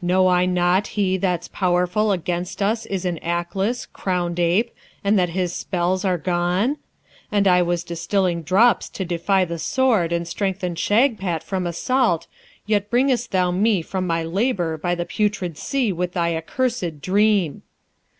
[0.00, 4.70] Know I not he that's powerful against us is in Aklis, crowned ape,
[5.02, 6.76] and that his spells are gone?
[7.32, 12.28] And I was distilling drops to defy the Sword and strengthen Shagpat from assault,
[12.64, 17.62] yet bringest thou me from my labour by the Putrid Sea with thy accursed dream!'